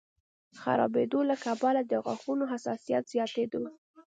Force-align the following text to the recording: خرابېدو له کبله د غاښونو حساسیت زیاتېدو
خرابېدو 0.61 1.19
له 1.29 1.35
کبله 1.45 1.81
د 1.85 1.93
غاښونو 2.05 2.43
حساسیت 2.53 3.03
زیاتېدو 3.13 3.61